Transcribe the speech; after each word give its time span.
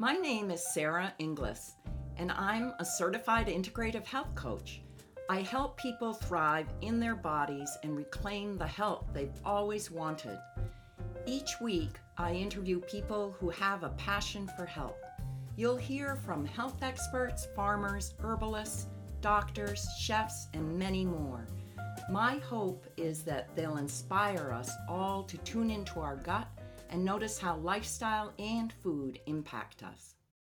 My 0.00 0.14
name 0.14 0.50
is 0.50 0.66
Sara 0.66 1.12
Englis, 1.20 1.72
and 2.16 2.32
I'm 2.32 2.72
a 2.78 2.86
certified 2.86 3.48
integrative 3.48 4.06
health 4.06 4.34
coach. 4.34 4.80
I 5.28 5.42
help 5.42 5.76
people 5.76 6.14
thrive 6.14 6.68
in 6.80 6.98
their 6.98 7.14
bodies 7.14 7.68
and 7.82 7.94
reclaim 7.94 8.56
the 8.56 8.66
health 8.66 9.04
they've 9.12 9.38
always 9.44 9.90
wanted. 9.90 10.38
Each 11.26 11.60
week, 11.60 11.98
I 12.16 12.32
interview 12.32 12.80
people 12.80 13.36
who 13.38 13.50
have 13.50 13.82
a 13.82 13.90
passion 13.90 14.48
for 14.56 14.64
health. 14.64 14.96
You'll 15.56 15.76
hear 15.76 16.16
from 16.16 16.46
health 16.46 16.82
experts, 16.82 17.48
farmers, 17.54 18.14
herbalists, 18.20 18.86
doctors, 19.20 19.86
chefs, 20.00 20.48
and 20.54 20.78
many 20.78 21.04
more. 21.04 21.46
My 22.10 22.36
hope 22.36 22.86
is 22.96 23.22
that 23.24 23.54
they'll 23.54 23.76
inspire 23.76 24.50
us 24.50 24.72
all 24.88 25.24
to 25.24 25.36
tune 25.36 25.68
into 25.68 26.00
our 26.00 26.16
gut 26.16 26.48
and 26.90 27.04
notice 27.04 27.38
how 27.38 27.56
lifestyle 27.56 28.32
and 28.38 28.72
food 28.82 29.20
impact 29.26 29.82
us. 29.82 30.16